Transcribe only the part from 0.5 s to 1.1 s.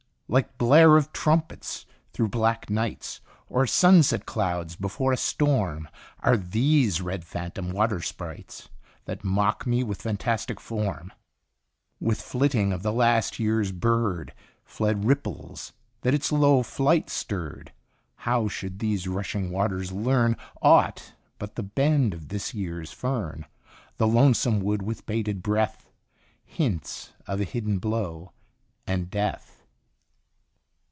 blare